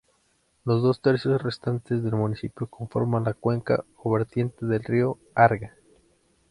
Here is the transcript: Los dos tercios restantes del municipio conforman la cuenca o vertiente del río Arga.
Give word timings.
Los 0.65 0.81
dos 0.81 0.99
tercios 0.99 1.39
restantes 1.43 2.01
del 2.03 2.13
municipio 2.15 2.65
conforman 2.65 3.23
la 3.23 3.35
cuenca 3.35 3.85
o 4.01 4.11
vertiente 4.11 4.65
del 4.65 4.83
río 4.83 5.19
Arga. 5.35 5.75